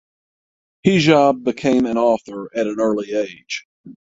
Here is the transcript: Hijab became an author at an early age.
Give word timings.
Hijab 0.83 1.43
became 1.43 1.85
an 1.85 1.95
author 1.95 2.49
at 2.57 2.65
an 2.65 2.77
early 2.79 3.13
age. 3.13 3.67